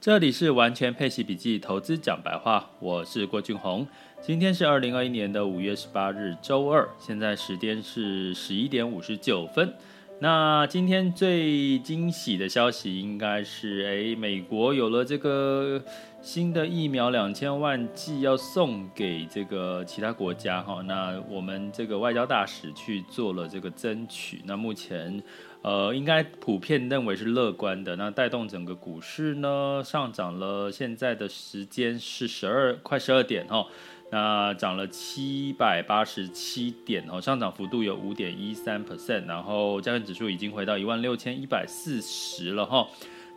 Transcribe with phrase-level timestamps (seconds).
[0.00, 3.84] 这里是完全配息笔记，投资讲白话，我是郭俊宏。
[4.20, 9.74] 今天是二零二一年的五月十八日，周二，现在时间是十一点五十九分。
[10.20, 15.82] 那今天最惊喜的消息应该是，哎，美国有了这个
[16.22, 20.80] 新的疫苗两千万剂要送给这个其他国家哈。
[20.86, 25.20] 那我们这个外交大使去做了这个争取，那目前。
[25.62, 30.70] 呃，应该普遍认为是乐观的，那带动整个股市呢上涨了。
[30.70, 33.66] 现在的时间是十二快十二点哈，
[34.10, 42.86] 那涨了七百八十七点哦，上涨幅度有五点一三 percent，然后加权指数已经回到一万六千一百四十了哈。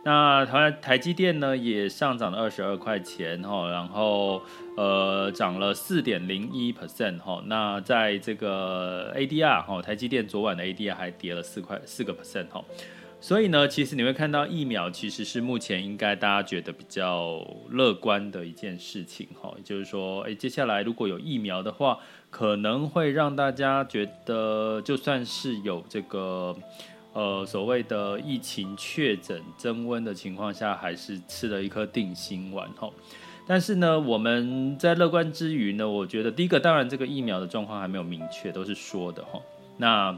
[0.04, 4.42] 那台台积电呢也上涨了二十二块钱哈，然后
[4.76, 7.40] 呃涨了四点零一 percent 哈。
[7.46, 12.64] 那在这个 ADR 哈，台积电昨晚的 ADR 还跌了四块四个 percent 哈。
[13.20, 17.38] 所以呢，其实你会看到疫苗其实是目前应该大家觉得比较
[17.70, 19.54] 乐观的一件事情哈。
[19.56, 21.96] 也就是说，诶，接下来如果有疫苗的话，
[22.28, 26.56] 可能会让大家觉得就算是有这个。
[27.12, 32.92] 呃，所谓的疫情确诊增温的情况下，还是吃了一颗定心丸吼。
[33.46, 39.42] 但是呢，我们在乐观之余呢，我觉得第一个，当然这个疫苗的状况还没有明确，都是说的吼。
[39.76, 40.16] 那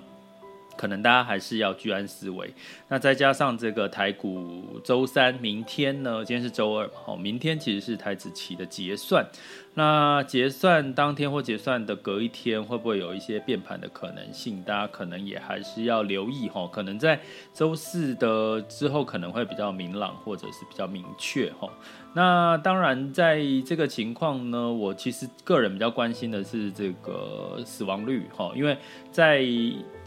[0.76, 2.52] 可能大家还是要居安思危。
[2.88, 9.26] 那再加上这个台股周三，明天呢，今天是周二嘛，好，明天其实是台指期的结算。
[9.76, 14.62] 那结算当天或结算的隔一天，会不会有一些变盘的可能性？
[14.62, 16.68] 大家可能也还是要留意哈。
[16.72, 17.18] 可能在
[17.52, 21.68] 周四的之后，可能会比较明朗，或者是比较明确哈。
[22.14, 28.78] 那当然，在这个情况呢，我其实个人比较关心的是这个死亡率哈，因为
[29.10, 29.44] 在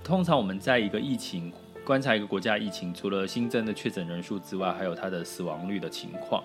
[0.03, 1.51] 通常我们在一个疫情
[1.85, 6.43] 观察一个国家疫情，除了新增的确诊人数之外，还有它的死亡率的情况。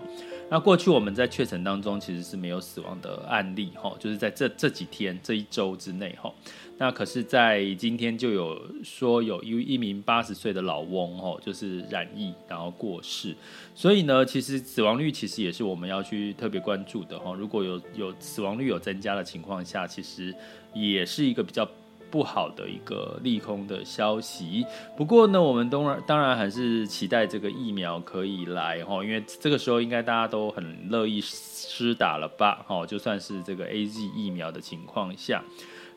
[0.48, 6.32] 那过去我们在确诊当中其实是没有死亡的案例哈，就是在这这几天这一周之内哈。
[6.78, 13.34] 那可是，在今天就有说有一一名八十岁的老翁哈，就是染疫然后过世。
[13.74, 17.34] 所以呢，其实死亡率其实也是我们要去特别关注的哈。
[17.34, 20.34] 如果有有死亡率有增加的情况下，其实
[20.72, 21.68] 也是一个比较。
[22.12, 35.42] 不好的一个利空的消息，不过呢，我们当然当然还是期待这个疫苗可以来哈，因为这个时候应该大家都很乐意施打了吧哈，就算是这个 AZ 疫苗的情况下。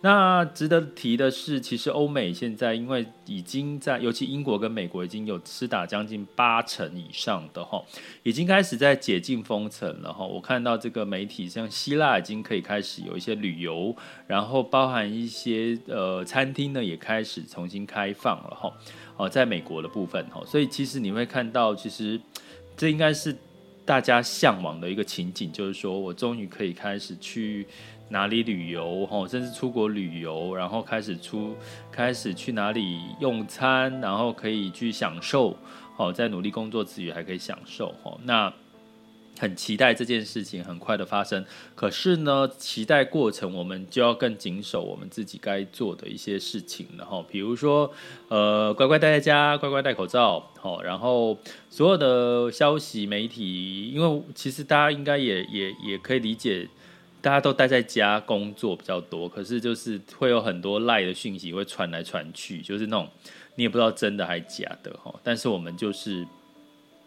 [0.01, 7.83] 那值得提的是，其实欧美现在因为已经在，尤其英国跟美国已经有施打将近八成以上的哈，
[8.21, 10.23] 已经开始在解禁封城了哈。
[10.25, 13.95] 我看到这个媒体，像希腊已经可以开始有一些旅游，
[14.27, 18.71] 然后包含一些呃餐厅呢也开始重新开放了哈。
[19.17, 22.19] 哦，在美国的部分哈，所以其实你会看到，其实
[22.77, 23.35] 这应该是
[23.85, 27.67] 大家向往的一个情景，就是说我终于可以开始去。
[28.07, 31.55] 哪里旅游哦，甚至出国旅游，然后开始出，
[31.91, 35.57] 开始去哪里用餐，然后可以去享受，
[35.97, 38.53] 哦，在努力工作之余还可以享受，哦，那
[39.39, 41.45] 很期待这件事情很快的发生。
[41.75, 47.91] 可是呢，期待过程我们就要更谨守我们自己该做的一些事情了，哈，比如说，
[48.29, 51.37] 呃，乖乖待在家，乖乖戴口罩，好，然后
[51.69, 56.67] 所有的消息媒体，因为其实大家应该也也也可以理解。
[57.21, 63.09] 大家都待在家工作比较多，可是就是会有很多赖的讯息会传来传去，就是那种
[63.55, 65.11] 你也不知道真的还是假的哈。
[65.23, 66.23] 但是我们就是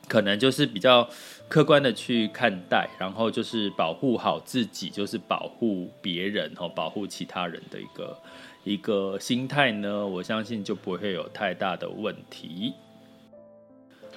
[0.09, 1.09] 可能就是比较
[1.47, 8.19] 客观的去看待，然后就是保护好自己，就是保护别人和保护其他人的一个
[8.65, 12.73] 一个心态呢，我相信就不会有太大的问题。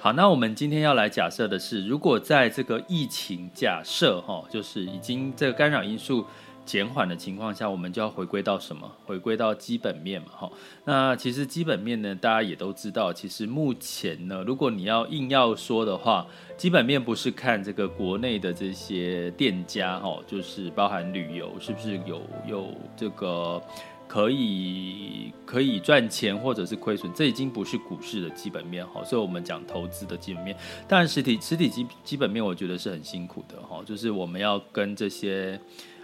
[0.00, 6.26] 好，那我们今天要来假设的是，如果在这个疫情假设哈，就是已经这个干扰因素
[6.64, 8.90] 减缓的情况下，我们就要回归到什么？
[9.04, 10.50] 回归到基本面嘛，哈。
[10.84, 16.26] 那其实基本面呢，大家也都知道，其实目前呢，如果你要硬要说的话，
[16.56, 23.62] 基本面不是看这个国内的这些店家哈，就是包含旅游是不是有有这个。
[24.08, 29.02] 可以可以赚钱或者是亏损，这已经不是股市的基本面哈。
[29.02, 30.54] 所以我们讲投资的基本面，
[30.86, 35.58] 但实体实体基基本面，我觉得是很辛苦的哈，就是我们要跟这些。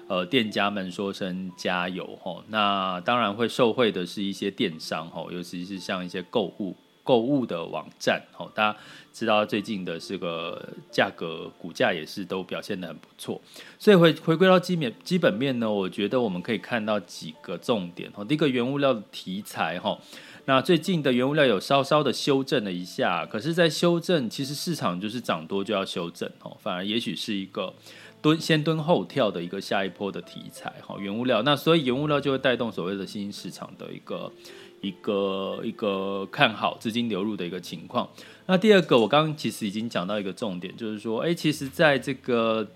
[0.08, 6.74] 呃，店家们说声加油吼，那当然会受惠的是一些电商吼，尤其是像一些购物
[7.04, 8.78] 购物的网站吼，大家
[9.12, 13.38] 知道最近的这个价格股价也是都表现得很不错，
[13.78, 20.00] 所以回回归到基面基本面呢，我觉得我们可以看到几个重点吼，第一个原物料的题材吼，
[20.46, 27.74] 那最近的原物料有稍稍的修正了一下，可是，在修正其实市场就是涨多就要修正吼，反而也许是一个。
[28.20, 34.32] 蹲先蹲后跳的一个下一波的题材，哈，原物料，那所以原物料就会带动所谓的新兴市场的一个
[34.80, 38.08] 一个一个看好资金流入的一个情况。
[38.46, 42.68] 那第二个，我刚刚其实已经讲到一个重点，就是说，哎，其实在这个。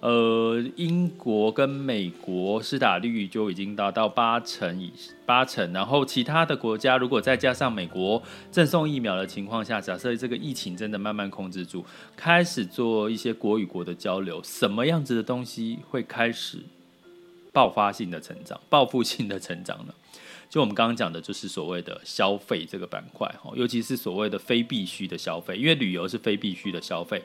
[0.00, 4.90] 呃，英国跟美国施打率就已经达到八成以
[5.26, 11.84] 八成，然后其他的国家如果再加上美国赠送疫苗的情况下，假设这个疫情真的慢慢控制住，
[12.16, 16.60] 开始做一些国与国的交流，什么样子的东西会开始
[17.52, 19.92] 爆发性的成长、报复性的成长呢？
[20.50, 27.22] 就我们刚刚讲的，就是所谓的消费这个板块哈，尤其是所谓的非必须的消费，因为旅游是非必须的消费。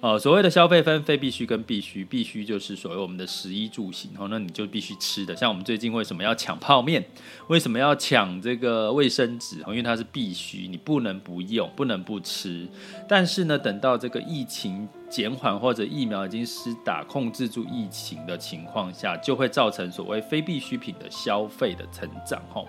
[0.00, 5.34] 呃，所谓的消费分非必须跟必须，必须就是所谓我们的食衣住行，然后那你就必须吃的。
[5.34, 7.04] 像我们最近为什么要抢泡面？
[7.48, 9.56] 为什么要抢这个卫生纸？
[9.66, 12.68] 因为它是必须，你不能不用，不能不吃。
[13.08, 22.66] 但是呢，等到这个疫情减缓或者疫苗已经施打，控制住疫情的情况下，就会造成所谓非必需品的消费的成长，吼。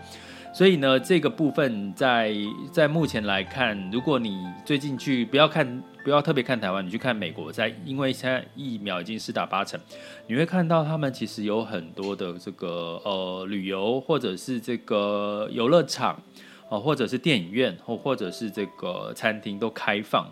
[0.51, 2.33] 所以呢，这个部分在
[2.71, 9.79] 在目前来看，如果你最近去不要看，不要特别看台湾，你去看美国，在因为现在疫苗已经施打八成，
[10.25, 16.19] 你会看到他们其实有很多的这个呃旅游或者是这个游乐场
[16.67, 20.27] 哦，或者是电影院或或者是这个餐厅都开放，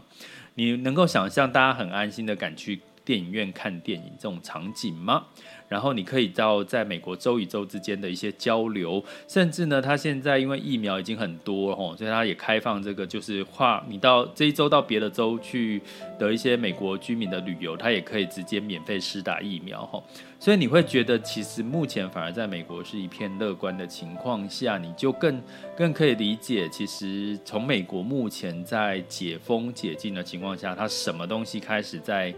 [0.58, 5.24] 你能够想象大家很安心的敢去电影院看电影这种场景吗？
[5.70, 15.82] 然后你可以到在美国州与州之间的一些交流，甚至呢，他现在因为疫苗已经很多哦，所以他也开放这个，就是话你到这一周到别的州去
[16.20, 20.02] 的一些美国居民的旅游，他也可以直接免费施打疫苗哈。
[20.40, 25.42] 所以你会觉得，其实目前反而在美国是一片乐观的情况下，你就更
[25.78, 32.34] 更可以理解，其实从美国目前在解封解禁的情况下，它什么东西开始在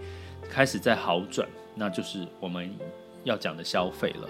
[0.49, 2.69] 开始在好转，那就是我们。
[3.25, 4.29] 要讲的消费了，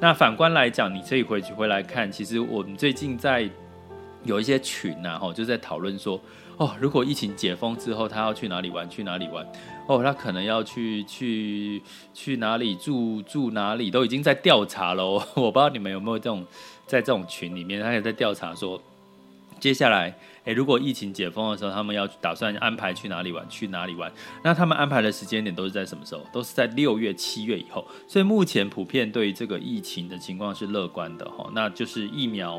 [0.00, 3.48] 那反观来讲，你可以回去回来看，其实我们最近在
[4.24, 6.18] 有一些群呐，吼，就在讨论说，
[6.56, 8.88] 哦，如果疫情解封之后，他要去哪里玩？
[8.88, 9.46] 去哪里玩？
[9.86, 11.82] 哦，他可能要去去
[12.14, 15.04] 去哪里住住哪里，都已经在调查了。
[15.36, 16.42] 我不知道你们有没有这种
[16.86, 18.80] 在这种群里面，他也在调查说，
[19.60, 20.14] 接下来。
[20.44, 23.46] 诶，如果疫情解封的时候，他们要打算安排去哪里玩？
[23.48, 24.10] 去哪里玩？
[24.42, 26.24] 那他们安排的时间点都是在什么时候？
[26.32, 27.86] 都是在六月、七月以后。
[28.08, 31.50] 所以目前普遍对于这个疫情的情况是乐观的哈。
[31.54, 32.58] 那就是疫苗，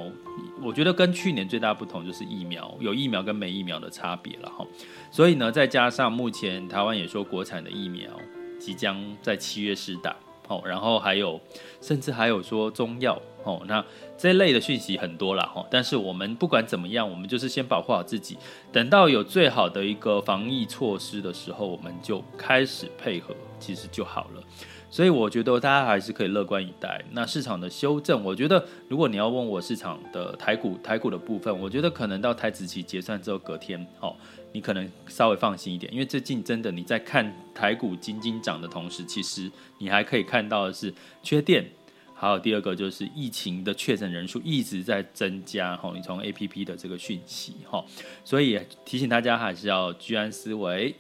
[0.62, 4.66] 我觉得跟去年最大不同就是疫苗有疫苗跟没疫苗的差别了哈。
[5.10, 8.12] 所以呢，再加上目前台湾也说国产的疫苗
[8.60, 10.16] 即将在七月施打。
[10.52, 11.40] 哦，然后还有，
[11.80, 13.84] 甚至还有说中药哦，那
[14.18, 15.66] 这类的讯息很多了哈。
[15.72, 18.38] 但是我们不管怎么样，我们就是先保护好自己，
[18.70, 24.44] 等到有最好的一个防疫措施的时候，我们就开始配合，其实就好了。
[24.92, 27.02] 所以我觉得大家还是可以乐观以待。
[27.12, 34.14] 那市场的修正，我觉得如果你要问我市场的台股台股的部分，我觉得可能到台子期结算之后隔天哦。
[34.54, 40.94] 你可能稍微放心一点，因为最近真的你在看台股金金涨的同时，其实你还可以看到的是
[41.24, 41.66] 缺电，
[42.14, 45.78] 还有第二个就是疫情的确诊人数一直在增加。
[45.78, 47.82] 哈，你从 APP 的这个讯息，哈，
[48.26, 50.94] 所以提醒大家还是要居安思危。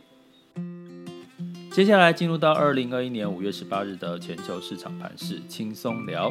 [1.72, 6.30] 接下来进入到二零二一年五月十八日的全球市场盘势轻松聊。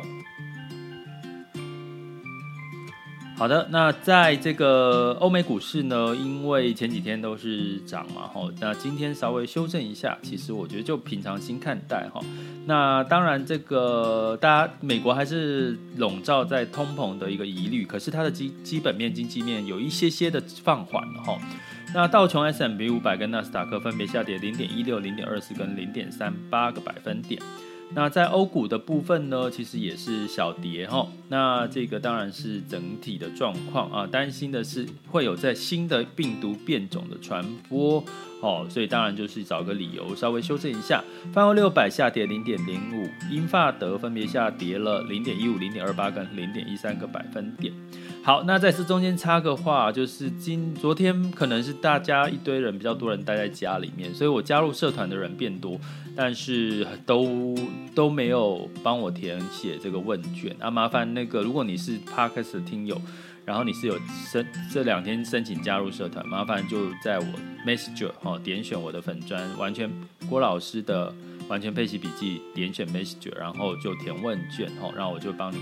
[3.40, 12.20] 好的，那在这个欧美股市呢，因为前几天都是涨嘛，吼，那今天稍微修正一下，其实我觉得就平常心看待哈。
[12.66, 21.38] 那当然，这个大家美国还是笼罩在通膨的一个疑虑，可是它的基基本面、经济面有一些些的放缓了哈。
[21.94, 27.40] 那道琼 s m b 五百跟纳斯达克分别下跌零点一六、零点二四跟零点三八个百分点。
[27.92, 31.08] 那在欧股的部分呢，其实也是小跌哈。
[31.28, 38.02] 那这个当然是整体的状况啊，担心的是会有在新的病毒变种的传播
[38.40, 41.02] 哦，所以当然就是找个理由稍微修正一下。
[41.32, 47.72] 泛欧六百下跌零点零五，英法德分别下跌了零点一五、零点二八跟零点一三个百分点。
[48.22, 55.80] 好，那在这中间插个话，就是今昨天可能是大家一堆人比较多人待在家里面，所以我加入社团的人变多，
[56.14, 57.56] 但是都
[57.94, 60.70] 都没有帮我填写这个问卷啊。
[60.70, 63.00] 麻烦那个，如果你是 Podcast 的听友，
[63.46, 63.98] 然后你是有
[64.30, 67.24] 申这两天申请加入社团，麻烦就在我
[67.66, 69.90] Messenger 哈点选我的粉砖，完全
[70.28, 71.12] 郭老师的
[71.48, 75.58] 完全配习笔记，点选 Messenger，然后就填问卷哈，然后我就帮你。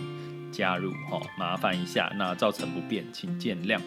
[0.50, 3.80] 加入哈，麻烦一下，那造成不便，请见谅。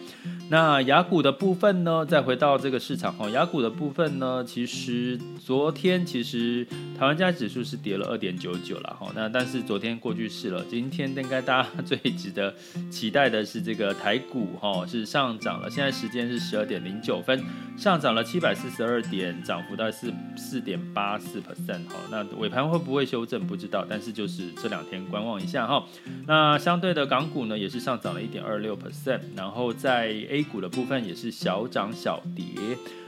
[0.52, 2.04] 那雅股的部分呢？
[2.04, 6.62] 再回到这个市场哈，雅股的部分呢，其实昨天其实
[6.98, 9.10] 台湾加指数是跌了二点九九了哈。
[9.14, 12.52] 那但是昨天过去式了，今天应该大家最值得
[12.90, 15.70] 期待的是这个台股哈，是上涨了。
[15.70, 17.42] 现在时间是十二点零九分，
[17.78, 21.94] 上涨了七百四十二点，涨幅大概是四点八四 percent 哈。
[22.10, 25.82] 那尾盘会不会修正不知道，但是就是这两天观望一下哈。
[26.26, 32.44] 那相对的港股呢，也是上涨了一点二六 percent，然后在 A 股的部分也是小涨小跌。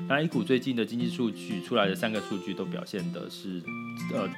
[0.08, 3.62] 那 A 股最近的经济数据出来的三个数据都表现的是
[4.12, 4.28] 呃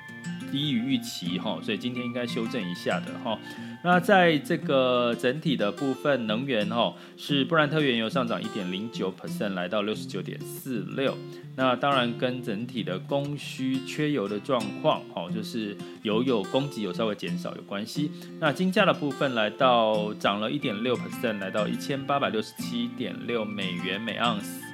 [0.50, 3.38] 低于预期哈，所以今天应该修正一下的哈。
[3.86, 11.16] 那在这个整体的部分，能源哈是布兰特原油上涨一点零九 percent，来到六十九点四六。
[11.54, 18.10] 那当然跟整体的供需缺油的状况，哦，就是油有供给有稍微减少有关系。
[18.40, 24.65] 那金价的部分来到涨了一点六 percent，来到一千八百六十七点六美元每盎司。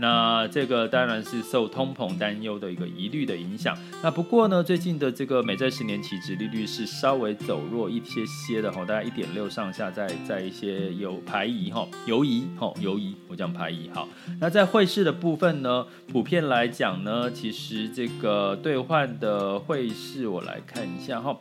[0.00, 3.76] 那这个当然是受通膨担忧的一个疑虑的影响。
[4.02, 14.08] 那不过呢，最近的这个美债十年期殖利率是稍微走弱一些些的哈，大概一点六上下，在在一些有排疑哈，犹疑哈，犹疑，我讲排疑好。
[14.40, 21.38] 那在汇市的部分呢，普遍来讲呢，其实这个兑换的汇市我来看一下哈。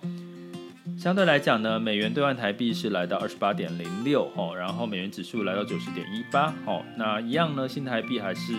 [1.00, 8.54] 相对来讲呢，美元兑换台币是来到二十八点零六哈，然后美元指数来到九十点一八哈，那一样呢，新台币还是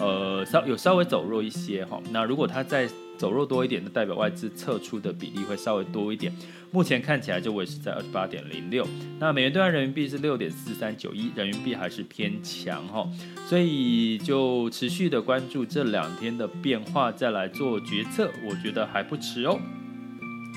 [0.00, 2.00] 呃稍有稍微走弱一些哈。
[2.10, 2.88] 那如果它再
[3.18, 6.32] 走弱多一点，那代表外资撤出的比例会稍微多一点。
[6.70, 8.88] 目前看起来就维持在二十八点零六。
[9.20, 13.06] 那美元兑换人民币是六点四三九一，人民币还是偏强哈，
[13.46, 19.60] 所以就持续的关注这两天的变化，再来做决策，我觉得还不迟哦。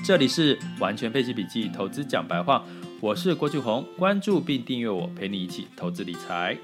[0.04, 2.64] 这里是完全配奇笔记，投资讲白话，
[3.00, 6.56] 我是郭俊宏，关注并订阅我，陪你一起投资理财。